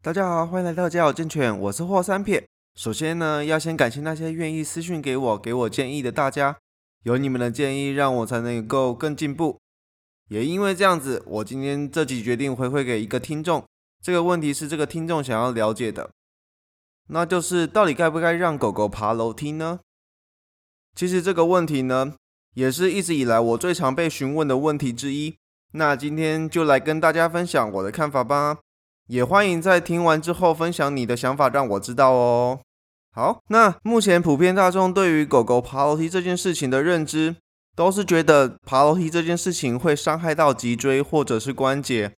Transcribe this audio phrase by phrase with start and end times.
[0.00, 2.46] 大家好，欢迎来到家有健犬，我是霍三撇。
[2.76, 6.56] 首先呢，要先感谢那些愿意私讯给我、给我建议的大家，
[7.02, 9.58] 有你们的建议，让我才能够更进步。
[10.28, 13.64] 也因为这样子，我今天这集决定回馈给一个听众。
[14.00, 16.08] 这个问题是这个听众想要了解的，
[17.08, 19.80] 那就是到底该不该让狗狗爬楼梯呢？
[20.94, 22.14] 其实这个问题呢，
[22.54, 25.34] 也是一直以来我最常被询问的问题之一。
[25.72, 28.58] 那今天就来跟大家分享我的看法吧。
[29.08, 32.60] 也欢迎在听完之后分享你的想法，让我知道哦。
[33.10, 37.36] 好，那目前普遍大众对于狗狗爬楼梯这件事情的认知，
[37.74, 42.12] 都是觉得爬楼梯这件事情会伤害到脊椎或者是关节。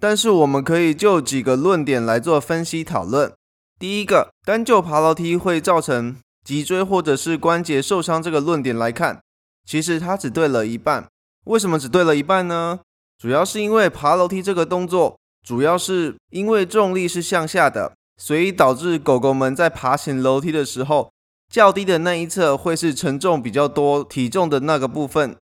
[0.00, 3.32] 但是我们可以就几个论点来做分析讨论。
[3.80, 9.20] 第一个，单就爬楼梯会造成脊椎或者是关节受伤这个论点来看，
[9.66, 11.08] 其实它只对了一半。
[11.46, 12.78] 为什么只对了一半呢？
[13.18, 15.18] 主要是因为爬楼梯这个动作。
[15.44, 21.10] 主要是因为重力是向下的，所以导致狗狗们在爬行楼梯的时候，
[21.52, 25.36] 较低的那一侧会是承重比较多体重的那个部分，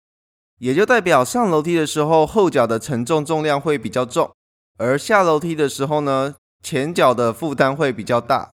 [0.60, 4.32] 也就代表上楼梯的时候后脚的承重重量会比较重，
[4.78, 8.52] 而下楼梯的时候呢，前脚的负担会比较大，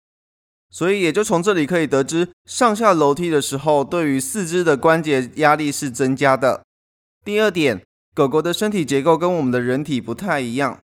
[0.69, 6.63] 所以也就从这里可以得知，上下楼梯的时候对于四肢的关节压力是增加的。
[7.25, 7.81] 第二点，
[8.13, 10.79] 狗狗的身体结构跟我们的人体不太一样。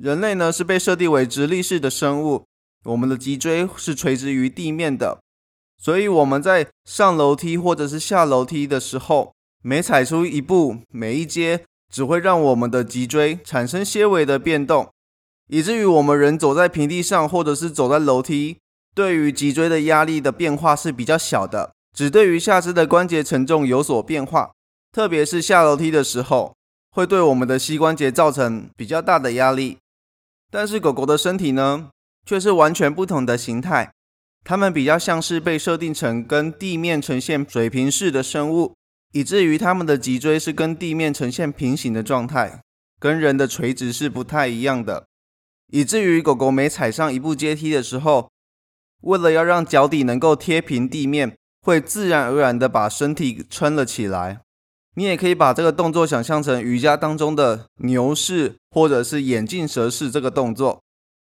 [0.00, 2.44] 人类呢是被设定为直立式的生物，
[2.84, 5.18] 我们的脊椎是垂直于地面的，
[5.76, 14.88] 所以我们在上楼梯或者是下楼梯的时候，每踩出一步，每一阶只会让我们的脊椎产生些微的变动，
[15.48, 18.58] 以至于我们人走在平地上或者是走在楼梯，
[18.94, 24.52] 对于脊椎的压力的变化是比较小的，只对于下肢的关节承重有所变化，
[24.92, 26.54] 特别是下楼梯的时候，
[26.92, 29.78] 会对我们的膝关节造成比较大的压力。
[30.50, 31.90] 但是狗狗的身体呢，
[32.24, 33.92] 却是完全不同的形态。
[34.44, 38.74] 它们比较像是被设定成跟地面呈现水平式的生物，
[39.12, 42.62] 以至于它们的脊椎是跟地面呈现平行的状态，
[42.98, 45.04] 跟人的垂直是不太一样的。
[45.70, 48.30] 以至于狗狗每踩上一步阶梯的时候，
[49.02, 54.40] 为了要让脚底能够贴平地面，会自然而然的把身体撑了起来。
[54.98, 60.82] 你也可以把这个动作想象成瑜伽当中的牛式或者是眼镜蛇式这个动作，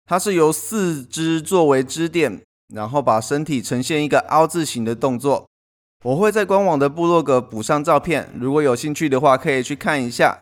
[0.05, 2.41] 它是由四肢作为支点，
[2.73, 5.50] 然后把身体呈现一个凹字形的动作。
[6.05, 10.39] 我会在官网的部落格补上照片，如果有兴趣的话可以去看一下。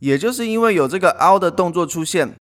[0.00, 2.36] 也就是因为有这个凹的动作出现，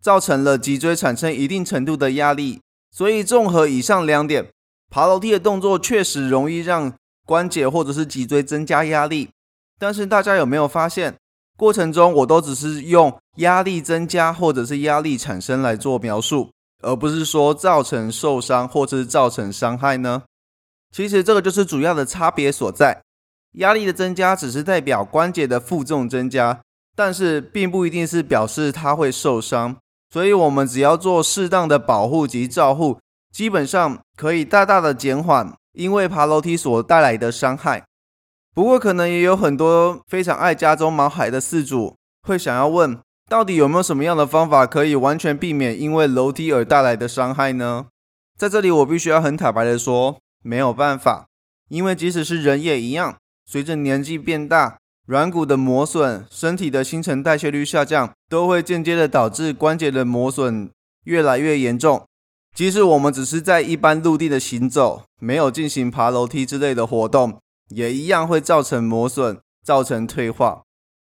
[0.00, 2.60] 造成了脊椎产生一定程度的压力，
[2.92, 4.46] 所以综合以上两点，
[4.88, 6.94] 爬楼梯的动作确实容易让
[7.26, 9.30] 关节或者是脊椎增加压力。
[9.78, 11.14] 但是大家有没有发现，
[11.56, 16.50] 过程中我都只是用压力增加或者是压力产生来做描述，
[16.82, 20.22] 而不是说造成受伤或者是造成伤害呢？
[20.90, 23.02] 其实这个就是主要的差别所在。
[23.52, 26.60] 压力的增加只是代表关节的负重增加，
[26.94, 29.76] 但是并不一定是表示它会受伤。
[30.12, 32.98] 所以，我们只要做适当的保护及照护，
[33.32, 37.84] 基本上可以大大的减缓因为爬楼梯所带来的伤害。
[38.54, 42.98] 不过，可能也有很多非常爱家中毛孩的饲主会想要问，
[43.28, 47.86] 到底有没有什么样的方法可以完全避免因为楼梯而带来的伤害呢？
[48.36, 51.26] 在这里，我必须要很坦白的说，没有办法，
[51.68, 53.16] 因为即使是人也一样，
[53.46, 60.70] 随着年纪变大，软骨的磨损、身体的新陈代谢率下降，都会间接的导致关节的磨损
[61.04, 62.04] 越来越严重。
[62.54, 67.38] 即使我们只是在一般陆地的行走，没有进行爬楼梯之类的活动。
[67.68, 70.62] 也一样会造成磨损，造成退化，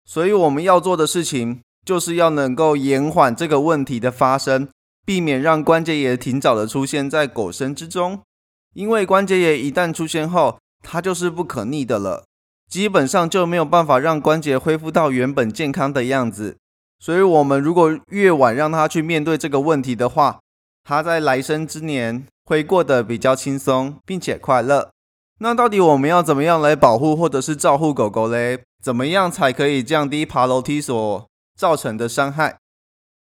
[0.05, 4.69] 所以我们要做的事情，就是要能够延缓这个问题的发生，
[5.05, 8.21] 避免让关节炎挺早的出现在狗身之中。
[8.75, 12.25] 因为关节炎一旦出现后，它就是不可逆的了，
[12.71, 16.57] 基本上就没有办法让关节恢复到原本健康的样子。
[16.99, 20.39] 所以，我们如果越晚让它去面对这个问题的话，
[20.85, 24.92] 它在来生之年会过得比较轻松，并且快乐。
[25.43, 28.63] 那到底我们要怎么样来保护或者是照顾狗狗嘞？
[28.81, 31.27] 怎么样才可以降低爬楼梯所
[31.59, 32.59] 造成的伤害？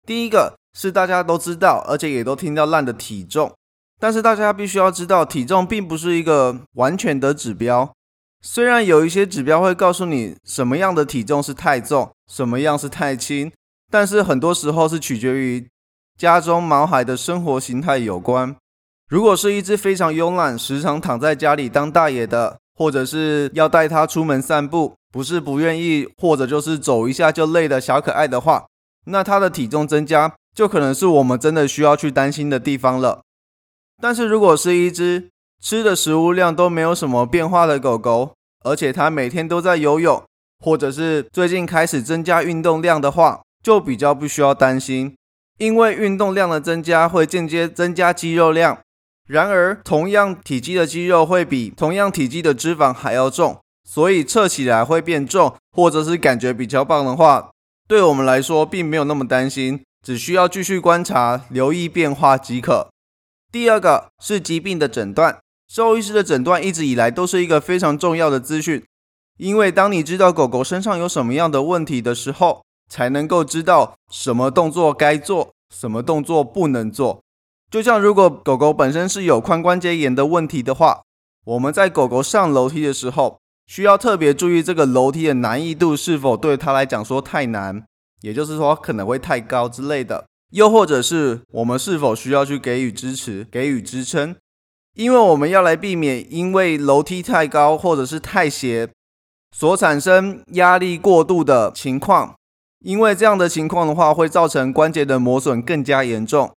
[0.05, 3.53] 第一个是大家都知道，而且也都听到烂的体重。
[4.01, 7.93] 但是大家必须要知道，体重并不是一个完全的指标。
[8.41, 13.49] 虽然有一些指标会告诉你什么样的体重是太重，什么样是太轻，
[13.89, 15.69] 但是很多时候是取决于
[16.17, 18.53] 家中毛孩的生活形态有关。
[19.13, 28.65] 如果是一只非常慵懒、时常躺在家里当大爷的，或者是要带它出门散步，不是不愿意，或者就是走一下就累的小可爱的话，
[29.05, 33.21] 那它的体重增加就可能是我们真的需要去担心的地方了。
[34.01, 35.29] 但是如果是一只
[35.61, 38.33] 吃的食物量都没有什么变化的狗狗，
[38.65, 40.23] 而且它每天都在游泳，
[40.65, 45.13] 或者是最近开始增加运动量的话，就比较不需要担心，
[45.59, 48.79] 因为运动量的增加会间接增加肌肉量。
[49.27, 57.51] 然而，同样体积的肌肉会比同样体积的脂肪还要重，所以测起来会变重，或者是感觉比较棒的话，
[57.87, 62.89] 对我们来说并没有那么担心，只需要继续观察、留意变化即可。
[63.49, 65.39] 第二个是疾病的诊断，
[65.69, 68.83] 兽医师的诊断一直以来都是一个非常重要的资讯，
[69.37, 77.22] 因为当你知道狗狗身上有什么样的问题的时候，才能够知道什么动作该做，什么动作不能做。
[77.73, 81.01] 就像如果狗狗本身是有髋关节炎的问题的话，
[81.43, 87.83] 我们在狗狗上楼梯的时候，需要特别注意这个楼梯的难易度是否对它来讲说太难，
[88.21, 94.35] 也就是说可能会太高之类的，又或者是我们是否需要去给予支持、给予支撑，
[94.93, 98.87] 因为我们要来避免因为楼梯太高或者是太斜
[99.51, 102.35] 所产生压力过度的情况，
[102.85, 106.51] 因为这样的情况的话，会造成关节的磨损更加严重。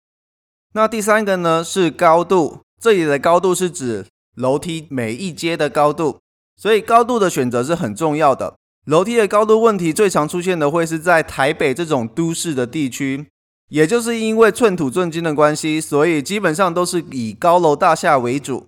[0.76, 4.06] 那第三个呢是高度，这里的高度是指
[4.36, 6.20] 楼梯每一阶的高度，
[6.58, 8.56] 所以高度的选择是很重要的。
[8.86, 13.26] 楼梯的高度问题最常出现的会是在台北这种都市的地区，
[13.70, 18.66] 也就是因为寸土寸金的关系，所以基本上都是以高楼大厦为主，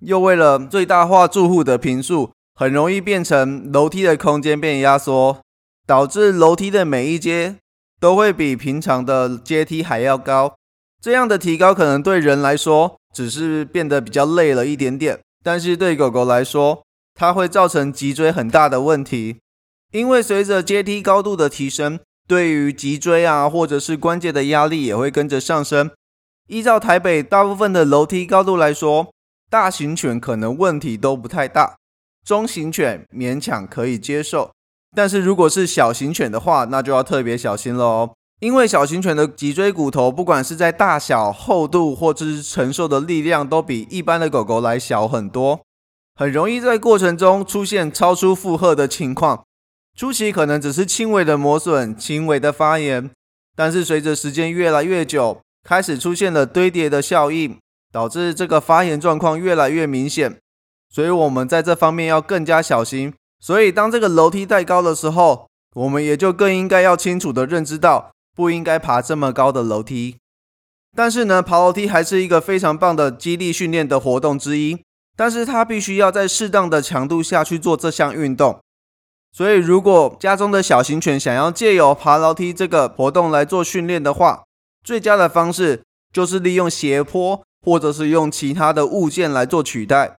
[0.00, 5.38] 又为了最大化住户的平数，很容易变成楼梯的空间变压缩，
[5.86, 7.58] 导致楼梯的每一阶
[8.00, 10.56] 都会比平常的阶梯还要高。
[11.00, 16.82] 这样的提高可能对人来说只是变得比较累了一点点，但是对狗狗来说，
[17.14, 19.38] 它会造成脊椎很大的问题。
[19.92, 25.90] 因为随着阶梯高度的提升，对于脊椎啊或者是关节的压力也会跟着上升。
[26.48, 29.08] 依照台北大部分的楼梯高度来说，
[29.48, 31.76] 大型犬可能问题都不太大，
[32.24, 34.50] 中型犬勉强可以接受，
[34.94, 38.14] 但是如果是小型犬的话，那就要特别小心了哦。
[38.40, 45.60] 因为小型犬的脊椎骨头，不管是在大小、厚度，或者是承受的力量，都比一般的狗狗来小很多，
[46.14, 49.42] 很容易在过程中出现超出负荷的情况。
[49.96, 53.10] 初期可能只是轻微的磨损、轻微的发炎，
[53.56, 57.58] 但是随着时间越来越久，开始出现了堆叠的效应，
[57.92, 60.38] 导致这个发炎状况越来越明显。
[60.88, 63.12] 所以，我们在这方面要更加小心。
[63.40, 68.12] 所以，当这个楼梯太高的时候，我们也就更应该要清楚的认知到。
[68.38, 70.16] 不应该爬这么高的楼梯，
[70.94, 74.78] 但是呢，爬楼梯还是一个非常棒的激励训练的活动之一。
[75.16, 78.60] 但是它必须要在适当的强度下去做这项运动。
[79.32, 84.44] 所以，如果家中的小型犬想要借由爬楼梯这个活动来做训练的话，
[84.84, 85.82] 最佳的方式
[86.12, 90.16] 就是利用斜坡，或者是用其他的物件来做取代。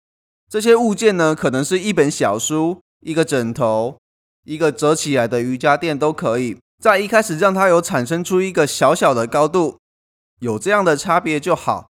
[0.51, 3.97] 这些物件呢，可能是一本小书、一个枕头、
[4.45, 6.59] 一个折起来的瑜伽垫都可以。
[6.83, 9.79] 在一开始让它有产生出一个小小的高度，
[10.41, 11.89] 有这样的差别就好。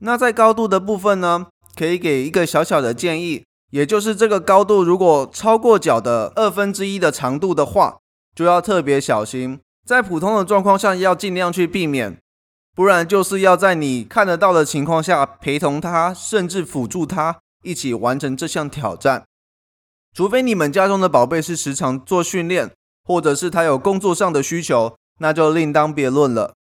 [0.00, 7.98] 那在高度的部分呢，可以给一个小小的建议，也就是这个高度如果超过脚的二分之一的长度的话，
[8.34, 9.60] 就要特别小心。
[9.86, 12.18] 在普通的状况下要尽量去避免，
[12.74, 19.24] 不然就是要在你看得到的情况下陪同它，甚至辅助它一起完成这项挑战。
[20.14, 22.70] 除非你们家中的宝贝是时常做训练。
[23.04, 26.54] 或者是他有工作上的需求，那就另当别论了。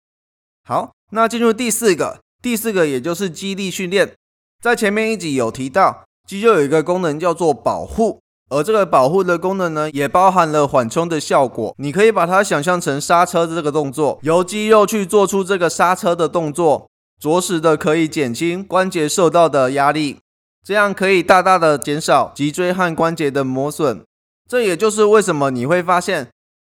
[0.66, 4.14] 好，那进入第四个，第四个也就是肌力训练。
[4.62, 8.20] 在前面一集有提到，肌肉有一个功能叫做保护，
[8.50, 11.74] 而这个保护的功能呢，也包含了缓冲的效果。
[11.78, 20.18] 你可以把它想象成刹车的这个动作，由肌肉去做出这个刹车的动作，着实的可以减轻关节受到的压力，
[20.62, 24.02] 这样可以大大的减少脊椎和关节的磨损。
[24.50, 26.26] 这也就是为什么你会发现，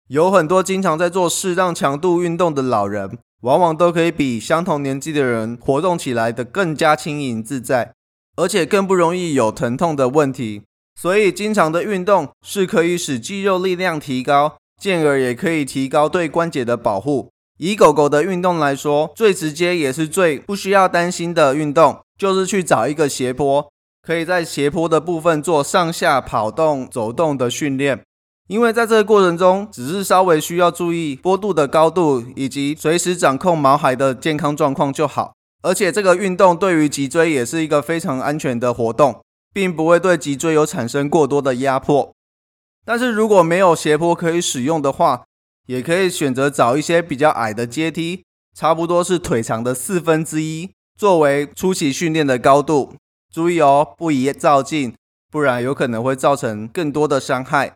[0.08, 7.94] 有很多经常在做适当强度运动的老人，往往都可以比相同年纪的人活动起来的更加轻盈自在，
[8.36, 10.60] 而且更不容易有疼痛的问题。
[11.00, 17.30] 所以，经常的运动是可以使肌肉力量提高，进而也可以提高对关节的保护。
[17.56, 23.72] 以狗狗的运动来说，最直接也是最不需要担心的运动，就是去找一个斜坡。
[24.02, 28.02] 可以在斜坡的部分做上下跑动、走动的训练，
[28.48, 35.34] 因为在这个过程中，只是稍微需要注意坡度的高度，以及随时掌控毛孩的健康状况就好。
[35.62, 42.14] 而且这个运动对于脊椎也是一个非常安全的活动，并不会对脊椎有产生过多的压迫。
[42.86, 45.24] 但是如果没有斜坡可以使用的话，
[45.66, 48.24] 也可以选择找一些比较矮的阶梯，
[48.56, 52.94] 差不多是腿长的四分之一，作为初期训练的高度。
[53.32, 54.94] 注意哦，不宜照镜，
[55.30, 57.72] 不然有可能会造成更多的伤害。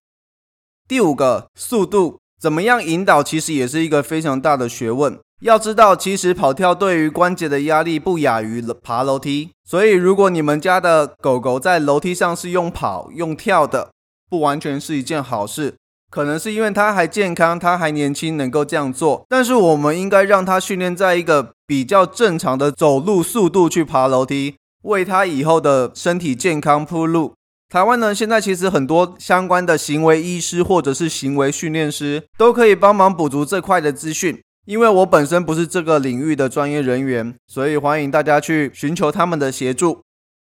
[0.88, 5.18] 第五个，速度怎么样引导，其实也是一个非常大的学问。
[5.40, 13.90] 要知道，其实跑跳对于关节的压力不亚于爬楼梯，所以如果你们家的狗狗在楼梯上是用跑、用跳的，
[14.30, 15.75] 不完全是一件好事。
[16.11, 19.25] 可能是因为它还健康，它还年轻，能够这样做。
[19.28, 24.54] 但是我们应该让它训练在一个比较正常的走路速度去爬楼梯，
[24.85, 27.35] 为他以后的身体健康铺路。
[27.69, 34.41] 台湾呢，现在其实很多相关的行为医师或者是行为训练师都可以帮忙补足这块的资讯。
[34.67, 40.00] 因为我本身不是这个领域的专业人员，所以欢迎大家去寻求他们的协助，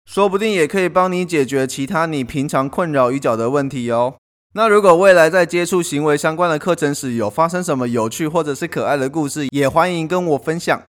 [0.05, 4.17] 说不定也可以帮你解决其他你平常困扰已久的问题哦。
[4.53, 10.83] 那如果未来在接触行为相关的课程时，有发生什么有趣或者是可爱的故事，也欢迎跟我分享。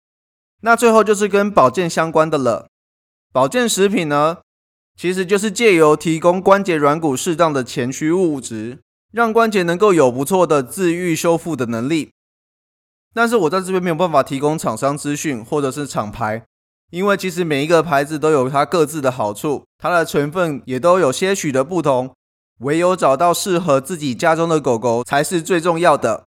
[0.63, 2.69] 那最后就是跟保健相关的了，
[3.33, 4.39] 保健食品呢？
[4.97, 8.81] 其实就是借由提供关节软骨适当的前驱物质，
[9.13, 12.11] 让关节能够有不错的自愈修复的能力。
[13.15, 16.45] 但是我在这边没有办法提供厂商资讯或者是厂牌，
[16.91, 22.13] 因为其实每一个牌子都有它各自的好处，它的成分也都有些许的不同。
[22.59, 26.25] 唯有找到适合自己家中的狗狗才是最重要的。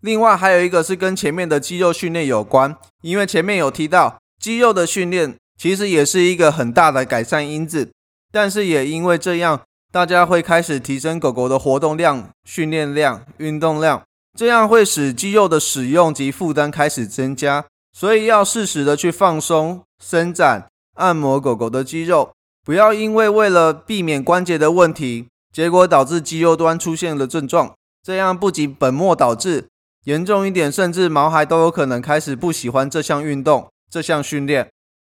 [0.00, 7.90] 另外还有一个是跟前面的肌肉训练有关，因为前面有提到肌肉的训练其实也是一个很大的改善因子。
[8.32, 14.02] 但是也因为这样，大家会开始提升狗狗的活动量、训练量、运动量，
[14.36, 17.64] 这样会使肌肉的使用及负担开始增加。
[17.92, 22.32] 所以要适时的去放松、伸展、按摩狗狗的肌肉，
[22.62, 27.72] 不要因为为了避免关节的问题，结果导致肌肉端出现了症状。
[28.02, 29.68] 这样不仅本末倒置，
[30.04, 34.68] 严重一点，甚至毛孩都有可能开始不喜欢这项运动、这项训练。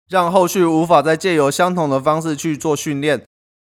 [0.09, 3.25] 让后续无法再借由相同的方式去做训练，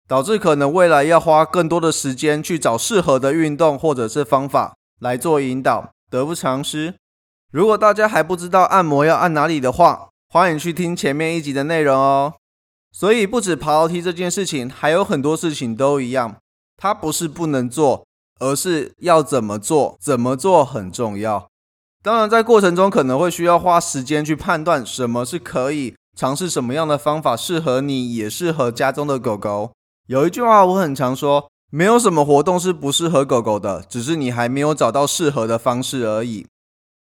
[0.08, 6.94] 导致可能未来要花更多的时间去找适合的运动或者是方法来做引导，得不偿失。
[7.52, 12.34] 如果大家还不知道按摩要按哪里的话，欢迎去听前面一集的内容哦。
[12.90, 16.36] 所以不止爬楼梯这件事情，还有很多事情都一样，
[16.76, 18.06] 它不是不能做，
[18.40, 21.48] 而是要怎么做，怎么做很重要。
[22.02, 25.94] 当然，在过程中可能会需要花时间去判断什么是可以。
[26.16, 29.72] 尝试什么样的方法适合你，也适合家中的狗狗。
[30.06, 36.46] 有一句话我很常说：没有什么活动是不适合狗狗的，只是你还没有找到适合的方式而已。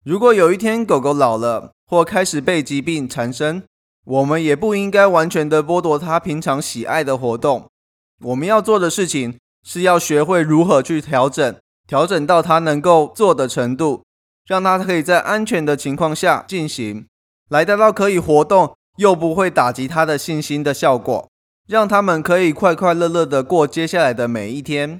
[0.05, 3.63] 如果有一天狗狗老了，或开始被疾病缠身，
[4.05, 7.67] 我们也不应该完全的剥夺它平常喜爱的活动。
[8.21, 11.55] 我们要做的事情是要学会如何去调整，
[11.87, 14.03] 调整到它能够做的程度，
[14.45, 17.07] 让它可以在安全的情况下进行，
[17.49, 18.75] 来达到可以活动。
[18.99, 21.29] 又不会打击他的信心的效果，
[21.65, 24.99] 让他们可以快快乐乐的过接下来的每一天。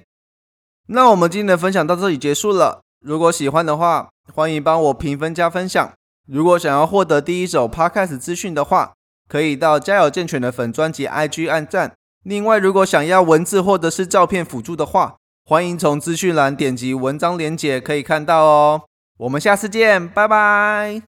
[0.87, 2.79] 那我们今天的分享到这里结束了。
[3.01, 5.91] 如果喜欢的话，欢迎帮我评分加分享。
[6.25, 8.93] 如果想要获得第一手 Podcast 资讯的话，
[9.27, 11.91] 可以到家有健全的粉专辑 IG 按赞。
[12.23, 18.83] 另外，如果想要文字或者是照片辅助的话，欢迎从资讯栏点击文章连结可以看到哦。
[19.17, 20.95] 我们下次见，拜拜。